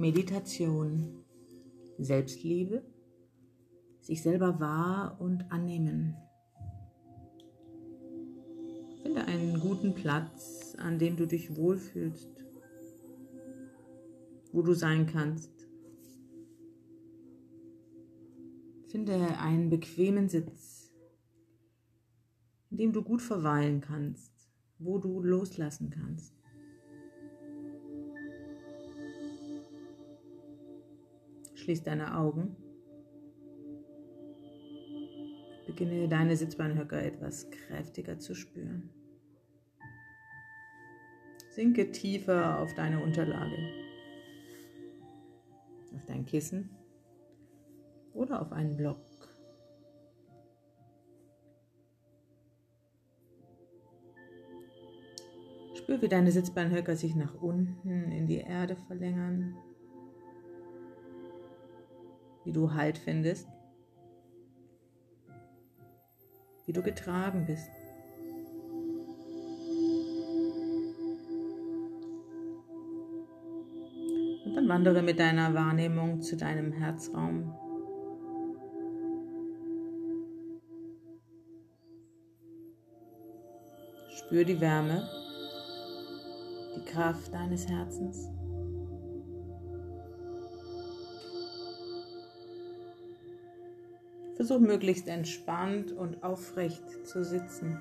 [0.00, 1.26] Meditation.
[1.98, 2.82] Selbstliebe,
[4.00, 6.16] sich selber wahr und annehmen.
[9.02, 12.30] Finde einen guten Platz, an dem du dich wohlfühlst,
[14.52, 15.52] wo du sein kannst.
[18.88, 20.90] Finde einen bequemen Sitz,
[22.70, 24.32] in dem du gut verweilen kannst,
[24.78, 26.39] wo du loslassen kannst.
[31.70, 32.56] Schließ deine Augen.
[35.68, 38.90] Beginne deine Sitzbeinhöcker etwas kräftiger zu spüren.
[41.50, 43.56] Sinke tiefer auf deine Unterlage,
[45.94, 46.70] auf dein Kissen
[48.14, 48.98] oder auf einen Block.
[55.76, 59.54] Spür, wie deine Sitzbeinhöcker sich nach unten in die Erde verlängern
[62.44, 63.48] wie du Halt findest,
[66.66, 67.70] wie du getragen bist.
[74.44, 77.54] Und dann wandere mit deiner Wahrnehmung zu deinem Herzraum.
[84.16, 85.08] Spür die Wärme,
[86.76, 88.39] die Kraft deines Herzens.
[94.40, 97.76] Versuch möglichst entspannt und aufrecht zu sitzen.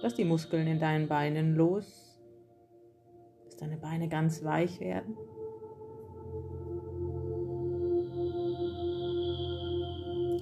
[0.00, 2.16] Lass die Muskeln in deinen Beinen los,
[3.46, 5.16] dass deine Beine ganz weich werden.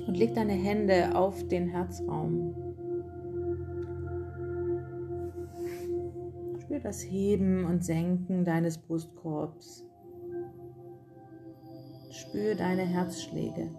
[0.07, 2.62] Und leg deine Hände auf den Herzraum.
[6.83, 9.87] Das Heben und Senken deines Brustkorbs.
[12.11, 13.71] Spür deine Herzschläge.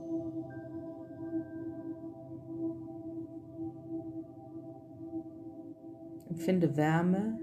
[6.30, 7.40] Empfinde Wärme,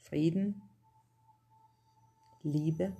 [0.00, 0.62] Frieden,
[2.42, 2.92] Liebe.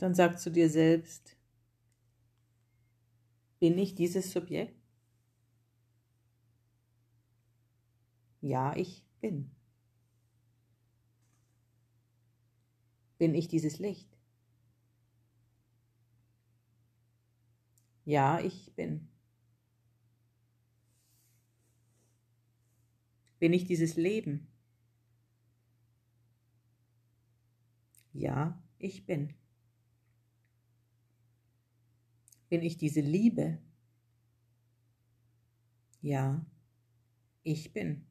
[0.00, 1.36] Und dann sagst du dir selbst,
[3.58, 4.74] bin ich dieses Subjekt?
[8.40, 9.50] Ja, ich bin.
[13.18, 14.08] Bin ich dieses Licht?
[18.06, 19.06] Ja, ich bin.
[23.38, 24.46] Bin ich dieses Leben?
[28.14, 29.34] Ja, ich bin.
[32.50, 33.58] Bin ich diese Liebe?
[36.02, 36.44] Ja,
[37.44, 38.04] ich bin.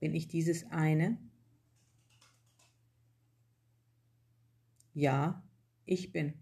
[0.00, 1.18] Bin ich dieses eine?
[4.92, 5.42] Ja,
[5.86, 6.34] ich bin.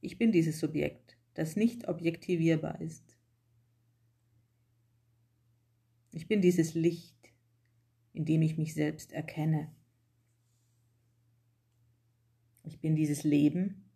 [0.00, 3.16] Ich bin dieses Subjekt, das nicht objektivierbar ist.
[6.10, 7.32] Ich bin dieses Licht,
[8.12, 9.77] in dem ich mich selbst erkenne.
[12.68, 13.90] Ich bin dieses Leben,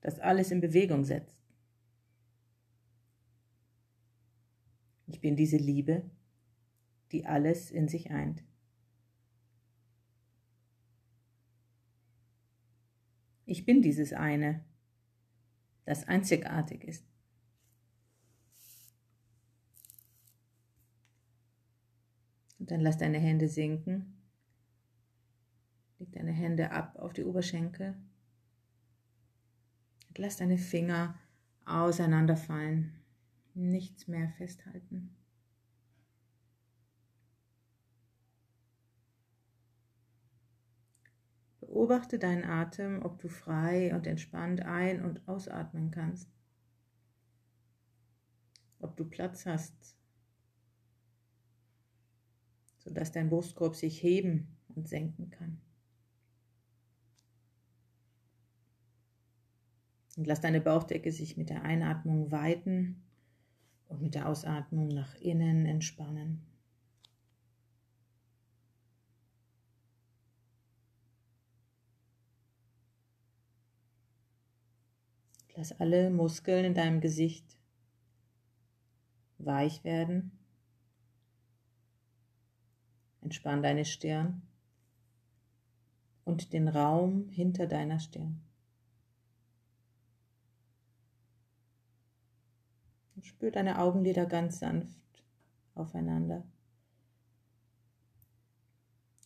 [0.00, 1.40] das alles in Bewegung setzt.
[5.06, 6.10] Ich bin diese Liebe,
[7.12, 8.42] die alles in sich eint.
[13.46, 14.64] Ich bin dieses eine,
[15.84, 17.06] das einzigartig ist.
[22.58, 24.21] Und dann lass deine Hände sinken
[26.02, 27.94] Leg deine Hände ab auf die Oberschenkel.
[30.08, 31.16] Und lass deine Finger
[31.64, 32.92] auseinanderfallen.
[33.54, 35.14] Nichts mehr festhalten.
[41.60, 46.28] Beobachte deinen Atem, ob du frei und entspannt ein- und ausatmen kannst.
[48.80, 49.96] Ob du Platz hast,
[52.78, 55.60] sodass dein Brustkorb sich heben und senken kann.
[60.16, 63.02] Und lass deine Bauchdecke sich mit der Einatmung weiten
[63.88, 66.42] und mit der Ausatmung nach innen entspannen.
[75.54, 77.58] Lass alle Muskeln in deinem Gesicht
[79.38, 80.38] weich werden.
[83.20, 84.42] Entspann deine Stirn
[86.24, 88.40] und den Raum hinter deiner Stirn.
[93.22, 94.98] Und spür deine Augenlider ganz sanft
[95.76, 96.42] aufeinander.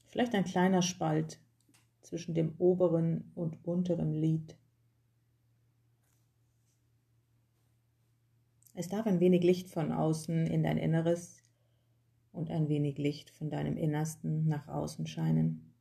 [0.08, 1.40] Vielleicht ein kleiner Spalt
[2.02, 4.54] zwischen dem oberen und unteren Lid.
[8.74, 11.42] Es darf ein wenig Licht von außen in dein Inneres
[12.32, 15.72] und ein wenig Licht von deinem Innersten nach außen scheinen.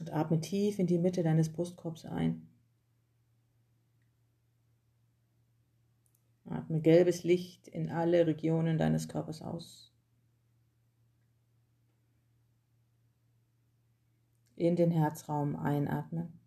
[0.00, 2.48] Und atme tief in die Mitte deines Brustkorbs ein.
[6.72, 9.92] Atme gelbes Licht in alle Regionen deines Körpers aus.
[14.56, 16.40] In den Herzraum einatmen.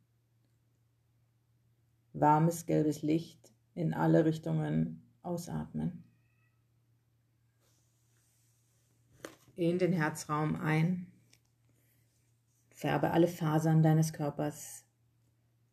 [2.14, 6.04] Warmes gelbes Licht in alle Richtungen ausatmen.
[9.56, 11.06] In den Herzraum ein.
[12.72, 14.86] Färbe alle Fasern deines Körpers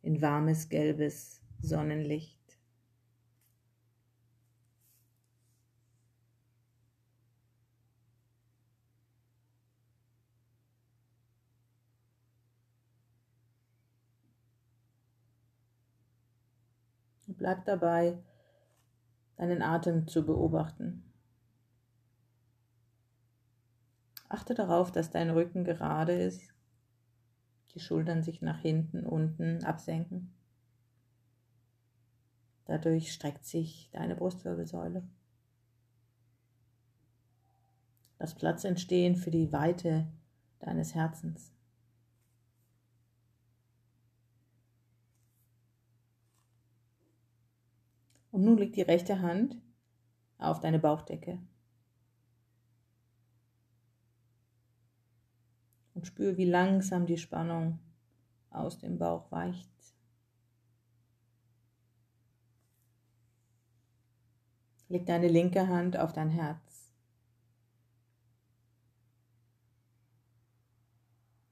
[0.02, 2.41] in warmes gelbes Sonnenlicht.
[17.42, 18.22] Bleib dabei,
[19.36, 21.02] deinen Atem zu beobachten.
[24.28, 26.54] Achte darauf, dass dein Rücken gerade ist,
[27.74, 30.32] die Schultern sich nach hinten, unten absenken.
[32.66, 35.02] Dadurch streckt sich deine Brustwirbelsäule.
[38.20, 40.06] Lass Platz entstehen für die Weite
[40.60, 41.52] deines Herzens.
[48.32, 49.56] Und nun liegt die rechte Hand
[50.38, 51.38] auf deine Bauchdecke.
[55.94, 57.78] Und spüre, wie langsam die Spannung
[58.50, 59.70] aus dem Bauch weicht.
[64.88, 66.92] Leg deine linke Hand auf dein Herz.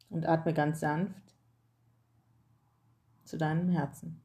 [0.08, 1.34] Und atme ganz sanft
[3.24, 4.20] zu deinem Herzen.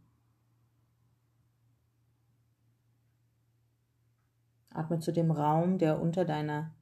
[4.75, 6.74] Atme zu dem Raum, der unter deiner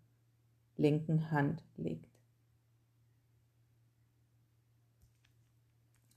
[0.77, 2.09] linken Hand liegt.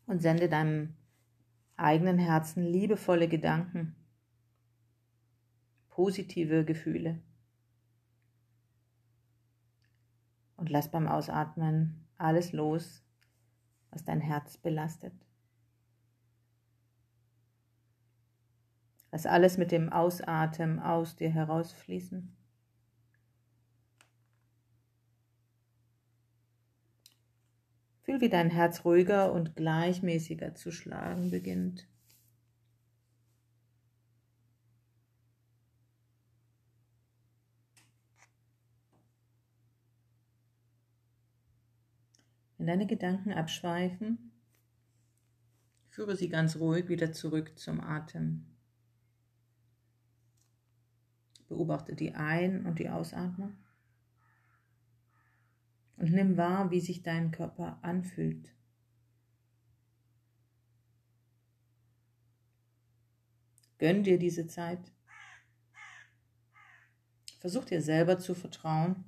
[0.06, 0.94] Und sende deinem
[1.76, 3.94] eigenen Herzen liebevolle Gedanken,
[5.90, 7.20] positive Gefühle.
[10.56, 13.02] Und lass beim Ausatmen alles los,
[13.90, 15.25] was dein Herz belastet.
[19.12, 22.36] Lass alles mit dem Ausatmen aus dir herausfließen.
[28.02, 31.88] Fühl, wie dein Herz ruhiger und gleichmäßiger zu schlagen beginnt.
[42.58, 44.32] Wenn deine Gedanken abschweifen,
[45.88, 48.55] führe sie ganz ruhig wieder zurück zum Atem.
[51.48, 53.56] Beobachte die Ein- und die Ausatmung.
[55.96, 58.52] Und nimm wahr, wie sich dein Körper anfühlt.
[63.78, 64.80] Gönn dir diese Zeit.
[67.40, 69.04] Versuch dir selber zu vertrauen.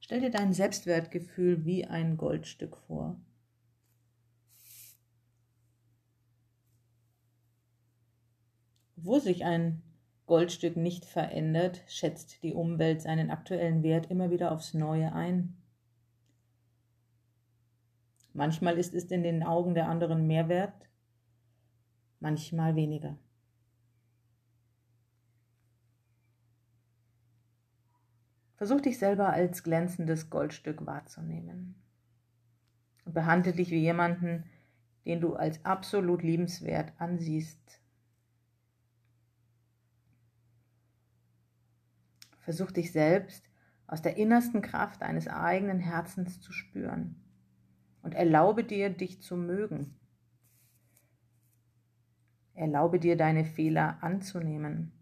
[0.00, 3.18] Stell dir dein Selbstwertgefühl wie ein Goldstück vor.
[9.04, 9.82] Wo sich ein
[10.26, 15.56] Goldstück nicht verändert, schätzt die Umwelt seinen aktuellen Wert immer wieder aufs Neue ein.
[18.32, 20.88] Manchmal ist es in den Augen der anderen mehr wert,
[22.20, 23.18] manchmal weniger.
[28.54, 31.74] Versuch dich selber als glänzendes Goldstück wahrzunehmen
[33.04, 34.44] und behandle dich wie jemanden,
[35.04, 37.81] den du als absolut liebenswert ansiehst
[42.42, 43.48] Versuch dich selbst
[43.86, 47.22] aus der innersten Kraft deines eigenen Herzens zu spüren
[48.02, 49.98] und erlaube dir, dich zu mögen.
[52.54, 54.92] Erlaube dir, deine Fehler anzunehmen.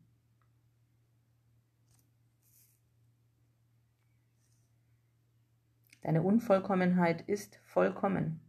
[6.02, 8.40] Deine Unvollkommenheit ist vollkommen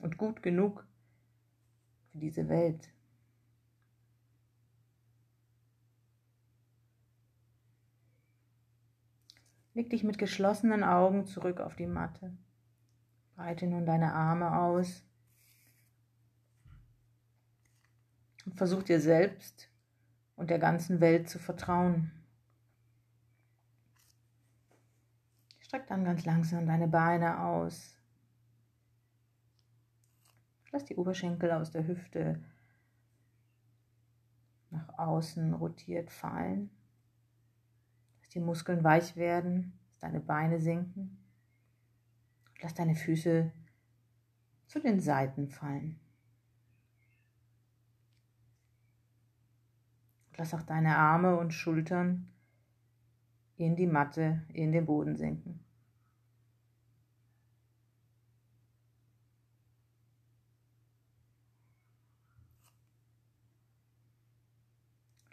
[0.00, 0.86] und gut genug
[2.10, 2.92] für diese Welt.
[9.78, 12.36] Leg dich mit geschlossenen Augen zurück auf die Matte.
[13.36, 15.04] Breite nun deine Arme aus
[18.44, 19.70] und versuch dir selbst
[20.34, 22.10] und der ganzen Welt zu vertrauen.
[25.60, 27.96] Streck dann ganz langsam deine Beine aus.
[30.72, 32.42] Lass die Oberschenkel aus der Hüfte
[34.70, 36.68] nach außen rotiert fallen.
[38.28, 41.16] Lass die Muskeln weich werden, lass deine Beine sinken.
[42.60, 43.50] Lass deine Füße
[44.66, 45.98] zu den Seiten fallen.
[50.36, 52.28] Lass auch deine Arme und Schultern
[53.56, 55.64] in die Matte, in den Boden sinken.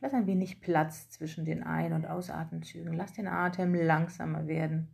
[0.05, 2.93] Lass ein wenig Platz zwischen den Ein- und Ausatemzügen.
[2.93, 4.87] Lass den Atem langsamer werden.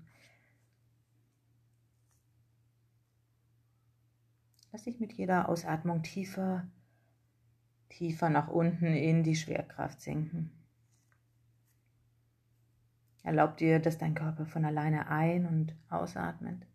[4.71, 6.65] Lass dich mit jeder Ausatmung tiefer,
[7.89, 10.49] tiefer nach unten in die Schwerkraft sinken.
[13.21, 16.65] Erlaub dir, dass dein Körper von alleine ein- und ausatmet.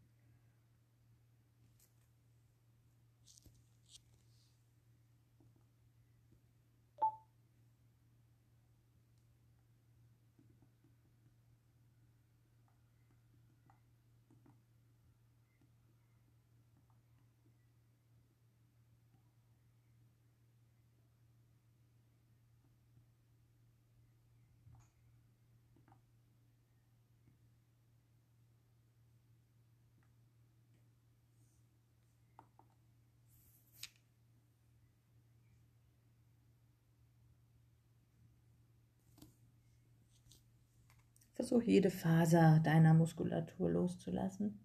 [41.36, 44.58] Versuch jede Faser deiner Muskulatur loszulassen.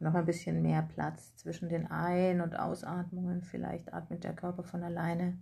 [0.00, 3.42] Noch ein bisschen mehr Platz zwischen den Ein- und Ausatmungen.
[3.42, 5.38] Vielleicht atmet der Körper von alleine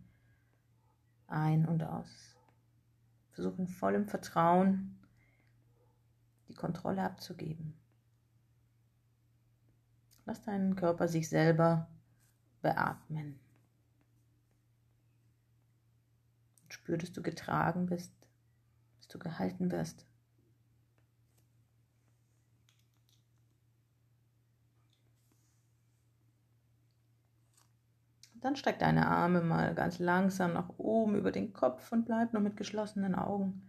[1.29, 2.37] ein und aus.
[3.31, 4.99] Versuch in vollem Vertrauen
[6.49, 7.73] die Kontrolle abzugeben.
[10.27, 11.89] Lass deinen Körper sich selber
[12.63, 13.39] beatmen.
[16.69, 18.13] Spür, dass du getragen bist,
[18.99, 20.09] dass du gehalten wirst.
[28.41, 32.41] dann streck deine Arme mal ganz langsam nach oben über den Kopf und bleib noch
[32.41, 33.63] mit geschlossenen Augen.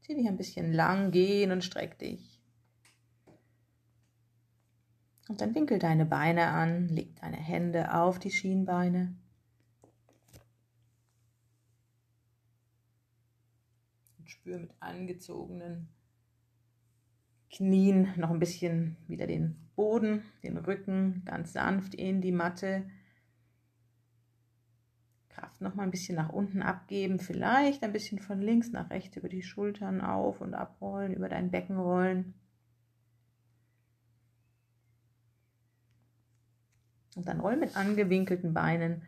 [0.00, 2.33] Zieh dich ein bisschen lang, gehen und streck dich.
[5.28, 9.14] Und dann winkel deine Beine an, leg deine Hände auf die Schienbeine.
[14.18, 15.88] Und spür mit angezogenen
[17.50, 22.84] Knien noch ein bisschen wieder den Boden, den Rücken ganz sanft in die Matte.
[25.30, 29.16] Kraft noch mal ein bisschen nach unten abgeben, vielleicht ein bisschen von links nach rechts
[29.16, 32.34] über die Schultern auf und abrollen, über dein Becken rollen.
[37.16, 39.02] Und dann roll mit angewinkelten Beinen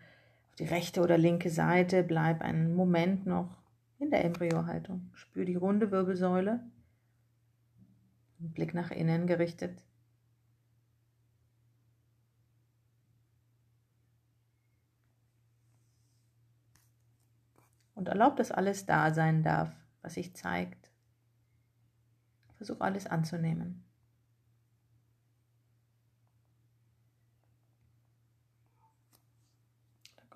[0.48, 2.02] auf die rechte oder linke Seite.
[2.02, 3.56] Bleib einen Moment noch
[3.98, 5.10] in der Embryohaltung.
[5.14, 6.60] Spür die runde Wirbelsäule.
[8.38, 9.82] Blick nach innen gerichtet.
[17.94, 20.90] Und erlaub, dass alles da sein darf, was sich zeigt.
[22.58, 23.85] Versuch alles anzunehmen.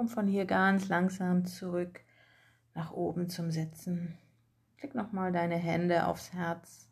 [0.01, 2.01] Komm von hier ganz langsam zurück
[2.73, 4.17] nach oben zum Sitzen.
[4.79, 6.89] Klick nochmal deine Hände aufs Herz.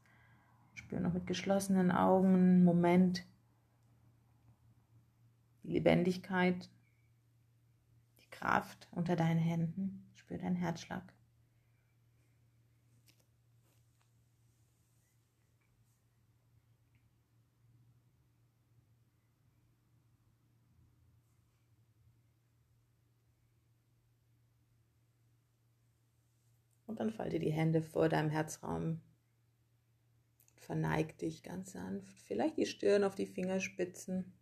[0.75, 3.25] Spür noch mit geschlossenen Augen einen Moment
[5.62, 6.69] die Lebendigkeit,
[8.21, 10.07] die Kraft unter deinen Händen.
[10.15, 11.15] Spür deinen Herzschlag.
[26.99, 29.00] Und dann falte die Hände vor deinem Herzraum.
[30.57, 32.19] Verneig dich ganz sanft.
[32.19, 34.33] Vielleicht die Stirn auf die Fingerspitzen.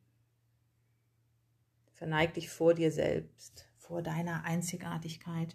[1.92, 5.54] Verneig dich vor dir selbst, vor deiner Einzigartigkeit.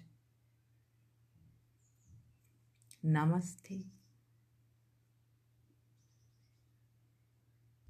[3.02, 3.84] Namaste.